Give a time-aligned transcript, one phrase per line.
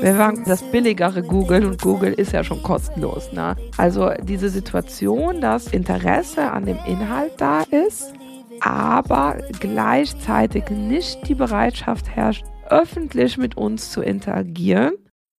[0.00, 3.32] Wir waren das billigere Google und Google ist ja schon kostenlos.
[3.32, 3.54] Ne?
[3.76, 8.12] Also diese Situation, dass Interesse an dem Inhalt da ist,
[8.60, 14.92] aber gleichzeitig nicht die Bereitschaft herrscht, öffentlich mit uns zu interagieren.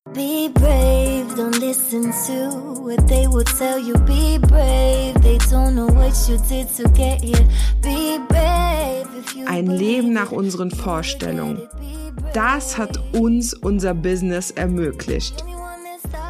[0.09, 3.93] Be brave, don't listen to what they will tell you.
[3.99, 7.47] Be brave, they don't know what you did to get here.
[7.81, 9.07] Be brave.
[9.45, 11.61] Ein Leben nach unseren Vorstellungen.
[12.33, 15.45] Das hat uns unser Business ermöglicht.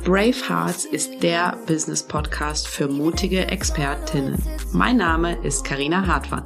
[0.03, 4.37] Brave Hearts ist der Business Podcast für mutige Expertinnen.
[4.73, 6.43] Mein Name ist Karina Hartmann.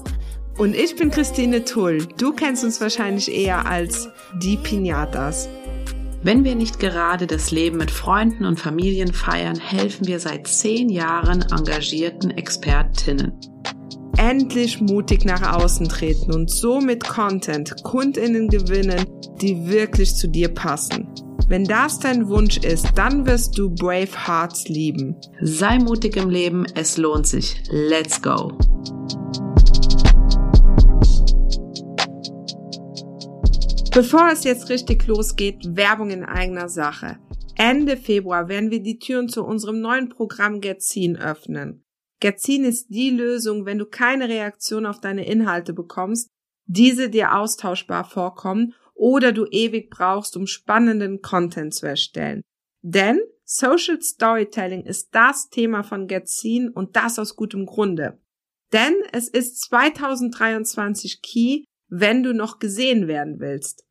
[0.57, 2.07] Und ich bin Christine Tull.
[2.17, 4.07] Du kennst uns wahrscheinlich eher als
[4.41, 5.49] die Pinatas.
[6.25, 10.89] Wenn wir nicht gerade das Leben mit Freunden und Familien feiern, helfen wir seit zehn
[10.89, 13.39] Jahren engagierten Expertinnen.
[14.17, 19.05] Endlich mutig nach außen treten und so mit Content Kundinnen gewinnen,
[19.39, 21.07] die wirklich zu dir passen.
[21.48, 25.15] Wenn das dein Wunsch ist, dann wirst du Brave Hearts lieben.
[25.41, 27.62] Sei mutig im Leben, es lohnt sich.
[27.70, 28.57] Let's go!
[33.96, 37.18] Bevor es jetzt richtig losgeht, Werbung in eigener Sache.
[37.55, 41.85] Ende Februar werden wir die Türen zu unserem neuen Programm Getzin öffnen.
[42.20, 46.29] Getzin ist die Lösung, wenn du keine Reaktion auf deine Inhalte bekommst,
[46.65, 52.41] diese dir austauschbar vorkommen oder du ewig brauchst, um spannenden Content zu erstellen.
[52.82, 58.20] Denn Social Storytelling ist das Thema von Getzin und das aus gutem Grunde.
[58.74, 63.84] Denn es ist 2023 Key, wenn du noch gesehen werden willst.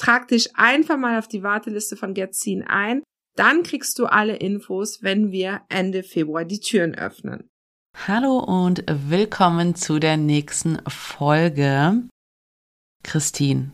[0.00, 3.02] Trag dich einfach mal auf die Warteliste von Getzin ein,
[3.36, 7.50] dann kriegst du alle Infos, wenn wir Ende Februar die Türen öffnen.
[8.08, 12.02] Hallo und willkommen zu der nächsten Folge.
[13.02, 13.72] Christine,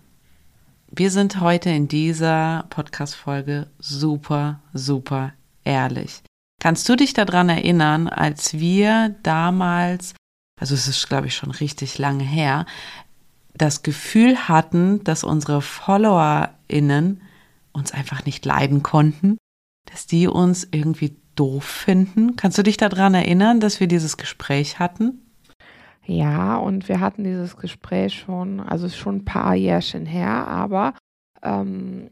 [0.91, 6.23] wir sind heute in dieser Podcast-Folge super, super ehrlich.
[6.61, 10.17] Kannst du dich daran erinnern, als wir damals,
[10.61, 12.67] also es ist glaube ich schon richtig lange her,
[13.59, 17.23] das Gefühl hatten, dass unsere FollowerInnen
[17.73, 19.39] uns einfach nicht leiden konnten,
[19.91, 22.37] dass die uns irgendwie doof finden.
[22.37, 25.23] Kannst du dich daran erinnern, dass wir dieses Gespräch hatten?
[26.05, 30.95] Ja, und wir hatten dieses Gespräch schon, also schon ein paar Jährchen her, aber
[31.43, 32.11] ähm,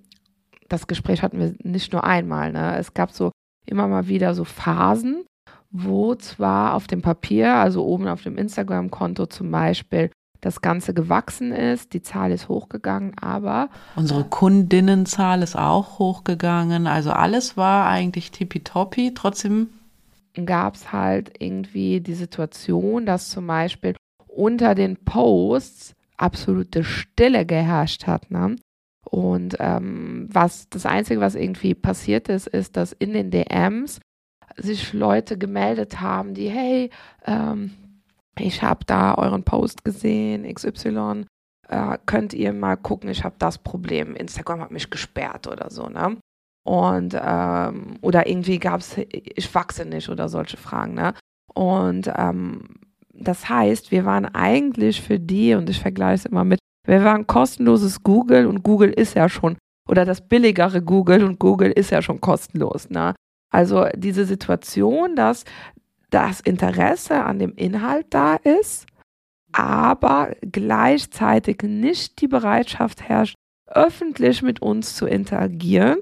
[0.69, 2.53] das Gespräch hatten wir nicht nur einmal.
[2.53, 2.76] Ne?
[2.76, 3.31] Es gab so
[3.66, 5.25] immer mal wieder so Phasen,
[5.71, 10.11] wo zwar auf dem Papier, also oben auf dem Instagram-Konto zum Beispiel,
[10.44, 11.94] das Ganze gewachsen ist.
[11.94, 13.71] Die Zahl ist hochgegangen, aber.
[13.97, 16.87] Unsere Kundinnenzahl ist auch hochgegangen.
[16.87, 19.15] Also alles war eigentlich tippitoppi.
[19.15, 19.69] Trotzdem
[20.44, 23.97] gab es halt irgendwie die Situation, dass zum Beispiel
[24.27, 28.31] unter den Posts absolute Stille geherrscht hat.
[28.31, 28.56] Ne?
[29.09, 34.00] Und ähm, was das Einzige, was irgendwie passiert ist, ist, dass in den DMs
[34.56, 36.91] sich Leute gemeldet haben, die, hey,
[37.26, 37.71] ähm,
[38.39, 41.25] ich habe da euren Post gesehen, XY,
[41.69, 45.89] äh, könnt ihr mal gucken, ich habe das Problem, Instagram hat mich gesperrt oder so,
[45.89, 46.17] ne?
[46.67, 51.15] Und ähm, oder irgendwie gab es, ich wachse nicht oder solche Fragen, ne?
[51.53, 52.65] Und ähm,
[53.12, 57.27] das heißt, wir waren eigentlich für die, und ich vergleiche es immer mit, wir waren
[57.27, 59.56] kostenloses Google und Google ist ja schon,
[59.89, 63.15] oder das billigere Google und Google ist ja schon kostenlos, ne?
[63.53, 65.44] Also diese Situation, dass
[66.14, 68.86] das Interesse an dem Inhalt da ist,
[69.50, 73.34] aber gleichzeitig nicht die Bereitschaft herrscht,
[73.66, 75.98] öffentlich mit uns zu interagieren,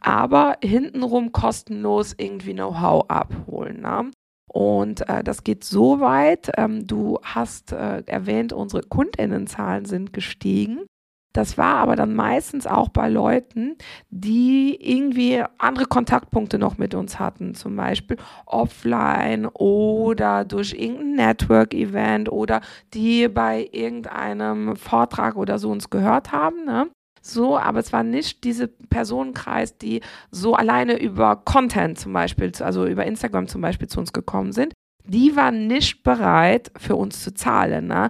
[0.00, 3.82] aber hintenrum kostenlos irgendwie Know-how abholen.
[3.82, 4.10] Ne?
[4.50, 10.86] Und äh, das geht so weit, ähm, du hast äh, erwähnt, unsere Kundinnenzahlen sind gestiegen.
[11.34, 13.76] Das war aber dann meistens auch bei Leuten,
[14.08, 22.30] die irgendwie andere Kontaktpunkte noch mit uns hatten, zum Beispiel offline oder durch irgendein Network-Event
[22.30, 22.60] oder
[22.94, 26.64] die bei irgendeinem Vortrag oder so uns gehört haben.
[26.64, 26.88] Ne?
[27.20, 32.86] So, aber es war nicht diese Personenkreis, die so alleine über Content zum Beispiel, also
[32.86, 34.72] über Instagram zum Beispiel zu uns gekommen sind.
[35.04, 37.88] Die waren nicht bereit, für uns zu zahlen.
[37.88, 38.08] Ne?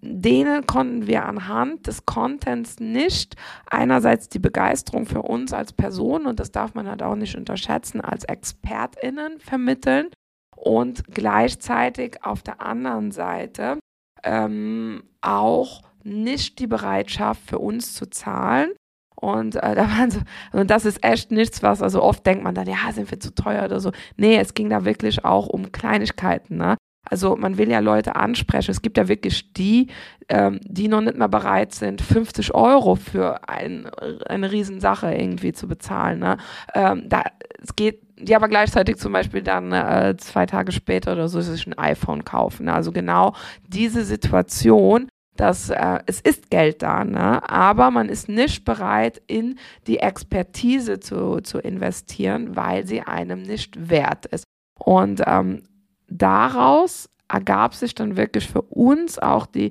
[0.00, 3.36] Denen konnten wir anhand des Contents nicht
[3.66, 8.00] einerseits die Begeisterung für uns als Person, und das darf man halt auch nicht unterschätzen,
[8.00, 10.08] als ExpertInnen vermitteln
[10.56, 13.78] und gleichzeitig auf der anderen Seite
[14.22, 18.72] ähm, auch nicht die Bereitschaft für uns zu zahlen.
[19.16, 20.20] Und äh, da waren so,
[20.52, 23.34] und das ist echt nichts, was, also oft denkt man dann, ja, sind wir zu
[23.34, 23.92] teuer oder so.
[24.16, 26.76] Nee, es ging da wirklich auch um Kleinigkeiten, ne?
[27.08, 28.70] Also man will ja Leute ansprechen.
[28.70, 29.88] Es gibt ja wirklich die,
[30.28, 33.88] ähm, die noch nicht mal bereit sind, 50 Euro für ein,
[34.26, 36.20] eine Riesensache irgendwie zu bezahlen.
[36.20, 36.36] Ne?
[36.74, 37.24] Ähm, da,
[37.62, 41.66] es geht, die aber gleichzeitig zum Beispiel dann äh, zwei Tage später oder so sich
[41.66, 42.66] ein iPhone kaufen.
[42.66, 42.74] Ne?
[42.74, 43.34] Also genau
[43.66, 47.48] diese Situation, dass äh, es ist Geld da, ne?
[47.48, 53.88] aber man ist nicht bereit, in die Expertise zu, zu investieren, weil sie einem nicht
[53.88, 54.44] wert ist.
[54.78, 55.62] Und ähm,
[56.10, 59.70] daraus ergab sich dann wirklich für uns auch die,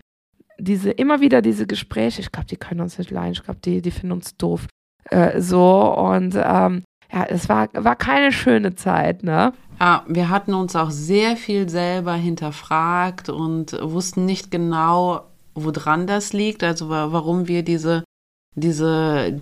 [0.58, 2.22] diese, immer wieder diese Gespräche.
[2.22, 3.34] Ich glaube, die können uns nicht leiden.
[3.34, 4.68] Ich glaube, die, die finden uns doof.
[5.10, 9.54] Äh, so und ähm, ja, es war, war keine schöne Zeit, ne?
[9.80, 15.26] Ja, wir hatten uns auch sehr viel selber hinterfragt und wussten nicht genau,
[15.56, 18.04] woran das liegt, also warum wir diese
[18.56, 19.42] diese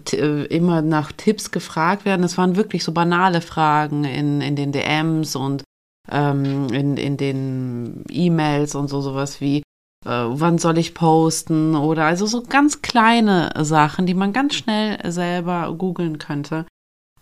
[0.49, 2.23] immer nach Tipps gefragt werden.
[2.23, 5.63] Es waren wirklich so banale Fragen in, in den DMs und
[6.09, 9.59] ähm, in, in den E-Mails und so sowas wie,
[10.05, 14.99] äh, wann soll ich posten oder also so ganz kleine Sachen, die man ganz schnell
[15.11, 16.65] selber googeln könnte.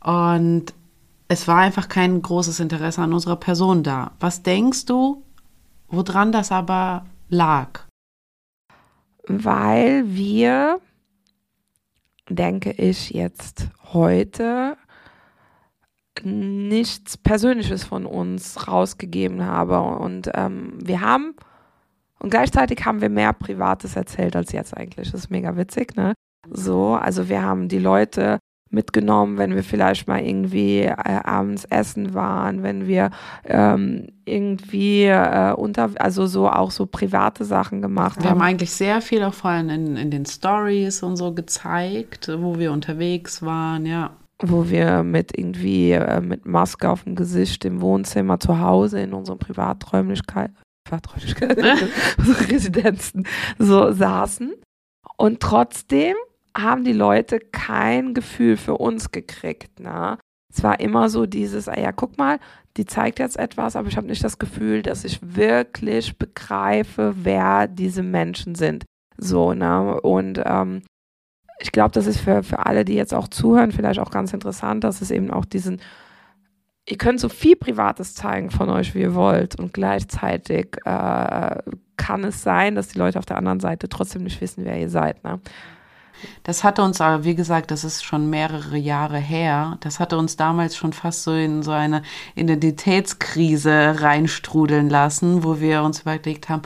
[0.03, 0.73] Und
[1.27, 4.11] es war einfach kein großes Interesse an unserer Person da.
[4.19, 5.23] Was denkst du,
[5.87, 7.81] woran das aber lag?
[9.27, 10.79] Weil wir,
[12.29, 14.77] denke ich, jetzt heute
[16.25, 19.79] nichts Persönliches von uns rausgegeben habe.
[19.79, 21.35] Und ähm, wir haben,
[22.19, 25.11] und gleichzeitig haben wir mehr Privates erzählt als jetzt eigentlich.
[25.11, 26.13] Das ist mega witzig, ne?
[26.51, 28.39] So, also wir haben die Leute
[28.69, 33.11] mitgenommen, wenn wir vielleicht mal irgendwie äh, abends essen waren, wenn wir
[33.45, 38.39] ähm, irgendwie äh, unter, also so auch so private Sachen gemacht wir haben.
[38.39, 42.29] Wir haben eigentlich sehr viel auch vor allem in, in den Stories und so gezeigt,
[42.37, 44.11] wo wir unterwegs waren, ja
[44.41, 49.13] wo wir mit irgendwie äh, mit Maske auf dem Gesicht im Wohnzimmer zu Hause in
[49.13, 51.63] unseren Privaträumlichkeiten, Privaträumlichkeiten,
[52.49, 53.27] Residenzen
[53.57, 54.53] so saßen
[55.17, 56.15] und trotzdem
[56.55, 59.79] haben die Leute kein Gefühl für uns gekriegt.
[59.79, 60.17] Ne?
[60.53, 62.39] Es war immer so dieses, ah ja, guck mal,
[62.77, 67.67] die zeigt jetzt etwas, aber ich habe nicht das Gefühl, dass ich wirklich begreife, wer
[67.67, 68.85] diese Menschen sind.
[69.17, 69.99] So, ne?
[70.01, 70.81] Und ähm,
[71.59, 74.83] ich glaube, das ist für, für alle, die jetzt auch zuhören, vielleicht auch ganz interessant,
[74.83, 75.81] dass es eben auch diesen,
[76.87, 81.57] ihr könnt so viel Privates zeigen von euch, wie ihr wollt und gleichzeitig äh,
[81.97, 84.89] kann es sein, dass die Leute auf der anderen Seite trotzdem nicht wissen, wer ihr
[84.89, 85.23] seid.
[85.23, 85.39] Ne?
[86.43, 89.77] Das hatte uns aber, wie gesagt, das ist schon mehrere Jahre her.
[89.81, 92.03] Das hatte uns damals schon fast so in so eine
[92.35, 96.63] Identitätskrise reinstrudeln lassen, wo wir uns überlegt haben,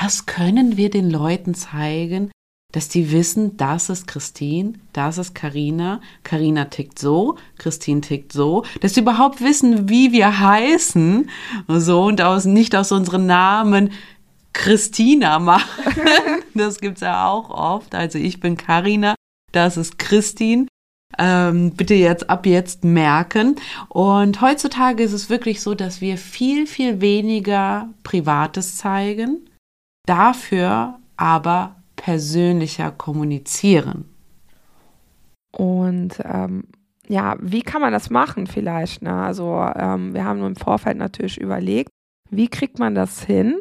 [0.00, 2.30] was können wir den Leuten zeigen,
[2.74, 8.64] dass die wissen, das ist Christine, das ist Karina, Karina tickt so, Christine tickt so,
[8.80, 11.30] dass sie überhaupt wissen, wie wir heißen,
[11.68, 13.92] so und aus nicht aus unseren Namen
[14.52, 15.68] Christina machen.
[16.54, 17.94] das gibt's ja auch oft.
[17.94, 19.14] Also ich bin Karina,
[19.52, 20.66] das ist Christine.
[21.16, 23.54] Ähm, bitte jetzt ab jetzt merken.
[23.88, 29.48] Und heutzutage ist es wirklich so, dass wir viel, viel weniger Privates zeigen,
[30.06, 34.04] dafür aber persönlicher kommunizieren.
[35.56, 36.64] Und ähm,
[37.08, 39.00] ja, wie kann man das machen vielleicht?
[39.00, 39.14] Ne?
[39.14, 41.88] Also ähm, wir haben im Vorfeld natürlich überlegt,
[42.28, 43.60] wie kriegt man das hin?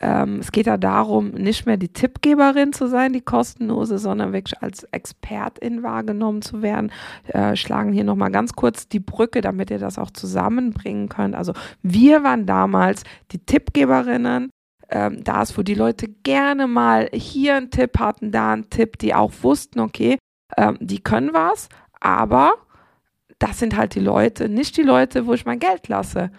[0.00, 4.60] Ähm, es geht ja darum, nicht mehr die Tippgeberin zu sein, die kostenlose, sondern wirklich
[4.60, 6.90] als Expertin wahrgenommen zu werden.
[7.28, 11.36] Äh, schlagen hier nochmal ganz kurz die Brücke, damit ihr das auch zusammenbringen könnt.
[11.36, 11.52] Also
[11.82, 14.50] wir waren damals die Tippgeberinnen
[14.90, 18.98] ähm, da ist, wo die Leute gerne mal hier einen Tipp hatten, da einen Tipp,
[18.98, 20.18] die auch wussten, okay,
[20.56, 21.68] ähm, die können was,
[22.00, 22.54] aber
[23.38, 26.30] das sind halt die Leute, nicht die Leute, wo ich mein Geld lasse.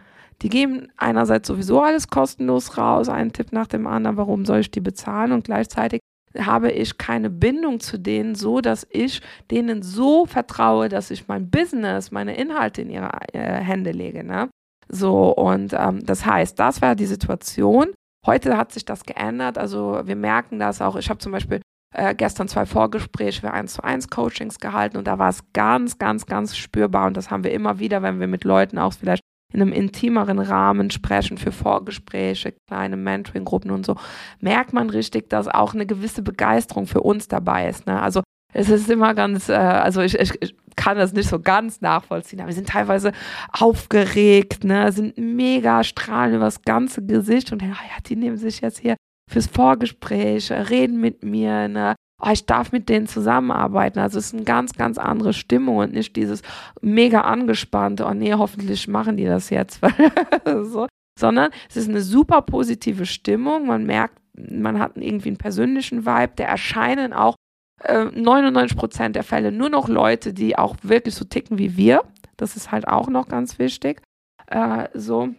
[0.42, 4.72] Die geben einerseits sowieso alles kostenlos raus, einen Tipp nach dem anderen, warum soll ich
[4.72, 6.00] die bezahlen und gleichzeitig
[6.38, 11.50] habe ich keine Bindung zu denen, so dass ich denen so vertraue, dass ich mein
[11.50, 14.24] Business, meine Inhalte in ihre äh, Hände lege.
[14.24, 14.50] Ne?
[14.90, 17.88] So, und ähm, das heißt, das war die Situation.
[18.26, 19.58] Heute hat sich das geändert.
[19.58, 20.96] Also wir merken das auch.
[20.96, 21.62] Ich habe zum Beispiel
[21.94, 25.98] äh, gestern zwei Vorgespräche für 1 zu 1 Coachings gehalten und da war es ganz,
[25.98, 27.08] ganz, ganz spürbar.
[27.08, 29.22] Und das haben wir immer wieder, wenn wir mit Leuten auch vielleicht
[29.54, 33.96] in einem intimeren Rahmen sprechen für Vorgespräche, kleine Mentoring-Gruppen und so,
[34.42, 37.88] merkt man richtig, dass auch eine gewisse Begeisterung für uns dabei ist.
[37.88, 38.02] Ne?
[38.02, 41.82] Also es ist immer ganz, äh, also ich, ich, ich kann das nicht so ganz
[41.82, 43.12] nachvollziehen, aber wir sind teilweise
[43.52, 47.76] aufgeregt, ne, sind mega strahlen über das ganze Gesicht und ja,
[48.06, 48.96] die nehmen sich jetzt hier
[49.30, 54.00] fürs Vorgespräch, reden mit mir, ne, oh, ich darf mit denen zusammenarbeiten.
[54.00, 56.42] Also es ist eine ganz, ganz andere Stimmung und nicht dieses
[56.82, 59.82] mega angespannte, oh nee, hoffentlich machen die das jetzt.
[60.46, 60.88] so.
[61.20, 63.68] sondern es ist eine super positive Stimmung.
[63.68, 66.34] Man merkt, man hat irgendwie einen persönlichen Vibe.
[66.38, 67.36] Der erscheinen auch
[67.84, 72.04] äh, 99 Prozent der Fälle nur noch Leute, die auch wirklich so ticken wie wir.
[72.38, 74.02] Das ist halt auch noch ganz wichtig.
[74.48, 75.30] Äh, so.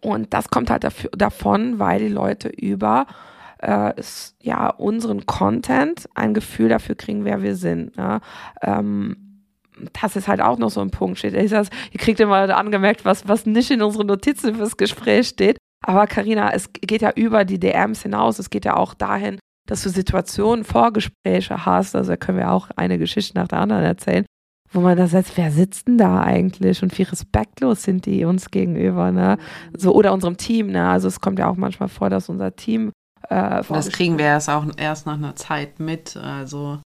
[0.00, 3.06] Und das kommt halt dafür, davon, weil die Leute über
[3.58, 3.92] äh,
[4.40, 7.96] ja, unseren Content ein Gefühl dafür kriegen, wer wir sind.
[7.96, 8.20] Ne?
[8.60, 9.16] Ähm,
[10.00, 11.18] das ist halt auch noch so ein Punkt.
[11.18, 11.34] Steht.
[11.34, 15.56] Ich sag, ihr kriegt immer angemerkt, was, was nicht in unseren Notizen fürs Gespräch steht.
[15.84, 18.38] Aber Karina, es geht ja über die DMs hinaus.
[18.38, 21.94] Es geht ja auch dahin, dass du Situationen, Vorgespräche hast.
[21.94, 24.26] Also da können wir auch eine Geschichte nach der anderen erzählen,
[24.70, 28.50] wo man da sagt, wer sitzt denn da eigentlich und wie respektlos sind die uns
[28.50, 29.38] gegenüber, ne?
[29.76, 30.88] So, oder unserem Team, ne?
[30.88, 32.92] Also es kommt ja auch manchmal vor, dass unser Team
[33.28, 36.16] äh, das kriegen wir erst auch erst nach einer Zeit mit.
[36.16, 36.80] Also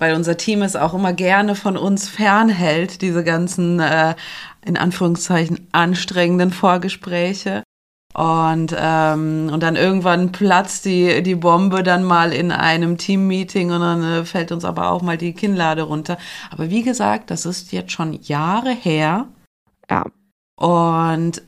[0.00, 4.14] weil unser Team es auch immer gerne von uns fernhält, diese ganzen äh,
[4.64, 7.62] in Anführungszeichen anstrengenden Vorgespräche.
[8.12, 13.80] Und, ähm, und dann irgendwann platzt die, die Bombe dann mal in einem Teammeeting und
[13.80, 16.18] dann äh, fällt uns aber auch mal die Kinnlade runter.
[16.50, 19.28] Aber wie gesagt, das ist jetzt schon Jahre her.
[19.88, 20.06] Ja.
[20.56, 21.42] Und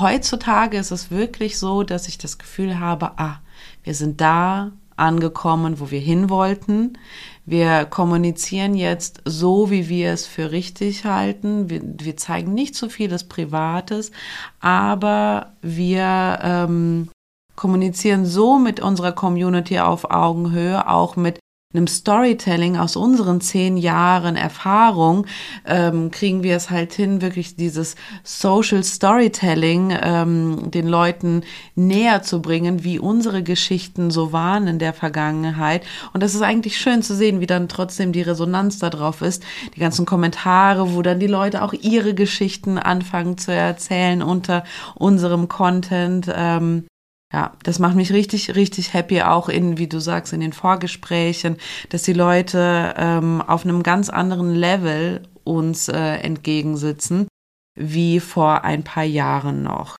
[0.00, 3.40] heutzutage ist es wirklich so, dass ich das Gefühl habe, ah,
[3.84, 6.98] wir sind da angekommen, wo wir hin wollten.
[7.44, 11.68] Wir kommunizieren jetzt so, wie wir es für richtig halten.
[11.68, 14.12] Wir, wir zeigen nicht so vieles Privates,
[14.60, 17.08] aber wir ähm,
[17.56, 21.40] kommunizieren so mit unserer Community auf Augenhöhe, auch mit
[21.74, 25.26] einem Storytelling aus unseren zehn Jahren Erfahrung
[25.66, 31.42] ähm, kriegen wir es halt hin, wirklich dieses Social Storytelling ähm, den Leuten
[31.74, 35.84] näher zu bringen, wie unsere Geschichten so waren in der Vergangenheit.
[36.12, 39.42] Und das ist eigentlich schön zu sehen, wie dann trotzdem die Resonanz da drauf ist.
[39.74, 44.64] Die ganzen Kommentare, wo dann die Leute auch ihre Geschichten anfangen zu erzählen unter
[44.94, 46.30] unserem Content.
[46.34, 46.84] Ähm,
[47.32, 51.56] ja, das macht mich richtig, richtig happy, auch in, wie du sagst, in den Vorgesprächen,
[51.88, 57.28] dass die Leute ähm, auf einem ganz anderen Level uns äh, entgegensitzen,
[57.74, 59.96] wie vor ein paar Jahren noch.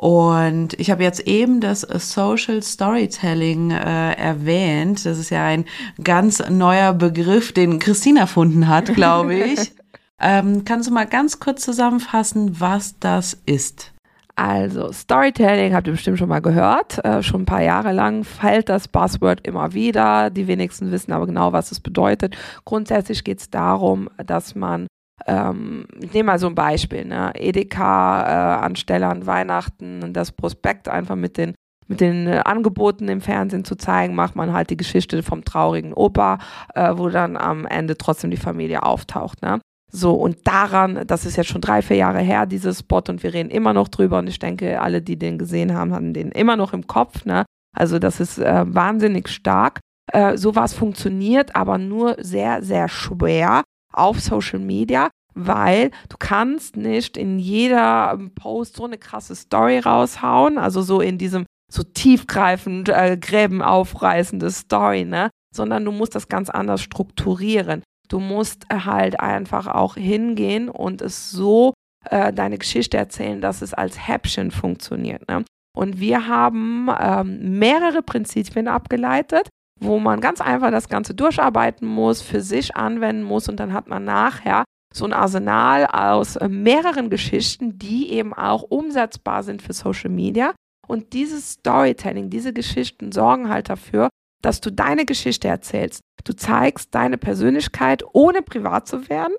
[0.00, 5.06] Und ich habe jetzt eben das Social Storytelling äh, erwähnt.
[5.06, 5.64] Das ist ja ein
[6.02, 9.72] ganz neuer Begriff, den Christine erfunden hat, glaube ich.
[10.18, 13.91] ähm, kannst du mal ganz kurz zusammenfassen, was das ist?
[14.34, 17.04] Also Storytelling habt ihr bestimmt schon mal gehört.
[17.04, 20.30] Äh, schon ein paar Jahre lang fällt das Buzzword immer wieder.
[20.30, 22.36] Die wenigsten wissen aber genau, was es bedeutet.
[22.64, 24.86] Grundsätzlich geht es darum, dass man,
[25.26, 27.32] ähm, ich nehme mal so ein Beispiel, ne?
[27.34, 31.54] Edeka-Ansteller äh, an Weihnachten, das Prospekt einfach mit den
[31.88, 35.92] mit den äh, Angeboten im Fernsehen zu zeigen, macht man halt die Geschichte vom traurigen
[35.92, 36.38] Opa,
[36.74, 39.42] äh, wo dann am Ende trotzdem die Familie auftaucht.
[39.42, 39.60] Ne?
[39.94, 43.34] So, und daran, das ist jetzt schon drei, vier Jahre her, dieses Spot, und wir
[43.34, 44.18] reden immer noch drüber.
[44.18, 47.26] Und ich denke, alle, die den gesehen haben, haben den immer noch im Kopf.
[47.26, 47.44] Ne?
[47.76, 49.80] Also, das ist äh, wahnsinnig stark.
[50.10, 57.16] Äh, sowas funktioniert aber nur sehr, sehr schwer auf Social Media, weil du kannst nicht
[57.16, 63.16] in jeder Post so eine krasse Story raushauen, also so in diesem so tiefgreifend, äh,
[63.18, 65.30] Gräben aufreißende Story, ne?
[65.54, 67.82] Sondern du musst das ganz anders strukturieren.
[68.08, 71.72] Du musst halt einfach auch hingehen und es so
[72.10, 75.28] äh, deine Geschichte erzählen, dass es als Häppchen funktioniert.
[75.28, 75.44] Ne?
[75.76, 79.48] Und wir haben ähm, mehrere Prinzipien abgeleitet,
[79.80, 83.88] wo man ganz einfach das Ganze durcharbeiten muss, für sich anwenden muss und dann hat
[83.88, 89.72] man nachher so ein Arsenal aus äh, mehreren Geschichten, die eben auch umsetzbar sind für
[89.72, 90.52] Social Media.
[90.86, 94.10] Und dieses Storytelling, diese Geschichten sorgen halt dafür,
[94.42, 96.00] dass du deine Geschichte erzählst.
[96.24, 99.34] Du zeigst deine Persönlichkeit, ohne privat zu werden.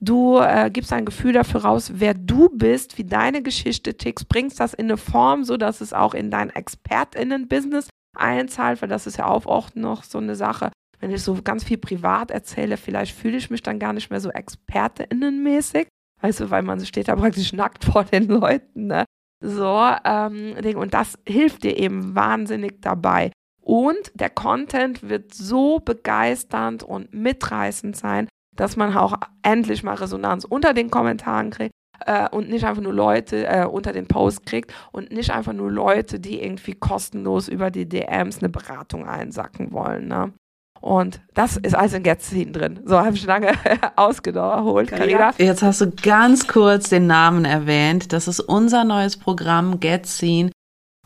[0.00, 4.60] Du äh, gibst ein Gefühl dafür raus, wer du bist, wie deine Geschichte tickst, bringst
[4.60, 9.16] das in eine Form, so dass es auch in dein ExpertInnen-Business einzahlt, weil das ist
[9.16, 10.70] ja auch noch so eine Sache.
[10.98, 14.20] Wenn ich so ganz viel privat erzähle, vielleicht fühle ich mich dann gar nicht mehr
[14.20, 15.86] so ExpertInnen-mäßig.
[16.22, 18.86] Weißt du, weil man steht da praktisch nackt vor den Leuten.
[18.86, 19.04] Ne?
[19.42, 23.30] So, ähm, und das hilft dir eben wahnsinnig dabei.
[23.66, 30.44] Und der Content wird so begeisternd und mitreißend sein, dass man auch endlich mal Resonanz
[30.44, 31.72] unter den Kommentaren kriegt
[32.04, 35.68] äh, und nicht einfach nur Leute äh, unter den Posts kriegt und nicht einfach nur
[35.72, 40.06] Leute, die irgendwie kostenlos über die DMs eine Beratung einsacken wollen.
[40.06, 40.32] Ne?
[40.80, 42.78] Und das ist alles in Getzin drin.
[42.84, 43.50] So habe ich lange
[43.96, 44.90] ausgeholt.
[44.90, 45.32] Carina.
[45.38, 48.12] Jetzt hast du ganz kurz den Namen erwähnt.
[48.12, 50.52] Das ist unser neues Programm Getzin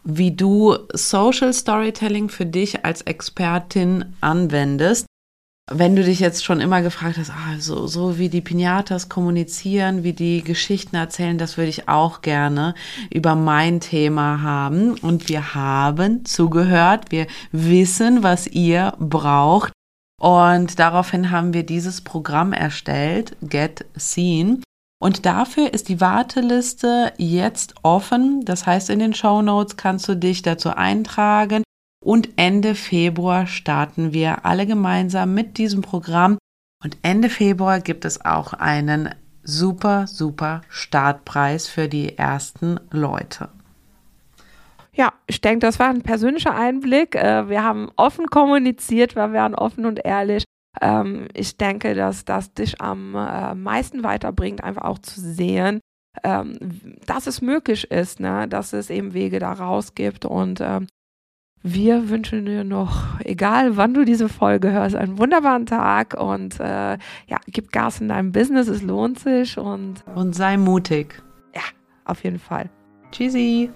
[0.04, 5.06] wie du Social Storytelling für dich als Expertin anwendest.
[5.72, 10.02] wenn du dich jetzt schon immer gefragt hast, ah, so, so wie die Pinatas kommunizieren,
[10.02, 12.74] wie die Geschichten erzählen, das würde ich auch gerne
[13.08, 14.98] über mein Thema haben.
[14.98, 19.72] Und wir haben zugehört, wir wissen, was ihr braucht.
[20.20, 24.64] Und daraufhin haben wir dieses Programm erstellt, Get Seen.
[25.02, 28.44] Und dafür ist die Warteliste jetzt offen.
[28.44, 31.62] Das heißt, in den Show Notes kannst du dich dazu eintragen.
[32.04, 36.38] Und Ende Februar starten wir alle gemeinsam mit diesem Programm.
[36.84, 43.48] Und Ende Februar gibt es auch einen super, super Startpreis für die ersten Leute.
[44.92, 47.14] Ja, ich denke, das war ein persönlicher Einblick.
[47.14, 50.44] Äh, wir haben offen kommuniziert, wir waren offen und ehrlich.
[50.80, 55.80] Ähm, ich denke, dass das dich am äh, meisten weiterbringt, einfach auch zu sehen,
[56.24, 56.58] ähm,
[57.06, 58.46] dass es möglich ist, ne?
[58.48, 60.86] dass es eben Wege daraus gibt und ähm,
[61.62, 66.92] wir wünschen dir noch, egal wann du diese Folge hörst, einen wunderbaren Tag und äh,
[66.92, 70.02] ja, gib Gas in deinem Business, es lohnt sich und.
[70.14, 71.22] Und sei mutig.
[71.54, 71.62] Ja,
[72.06, 72.70] auf jeden Fall.
[73.12, 73.70] Tschüssi.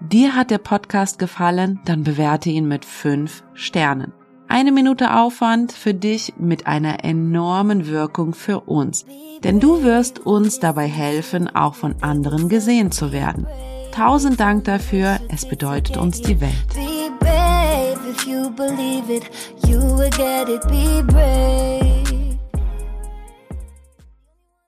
[0.00, 4.12] Dir hat der Podcast gefallen, dann bewerte ihn mit fünf Sternen.
[4.48, 9.04] Eine Minute Aufwand für dich mit einer enormen Wirkung für uns.
[9.42, 13.46] Denn du wirst uns dabei helfen, auch von anderen gesehen zu werden.
[13.92, 16.54] Tausend Dank dafür, es bedeutet uns die Welt.